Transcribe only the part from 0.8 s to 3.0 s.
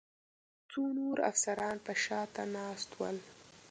نور افسران به شا ته ناست